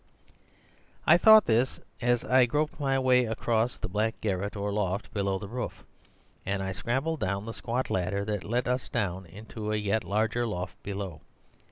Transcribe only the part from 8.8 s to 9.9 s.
down into a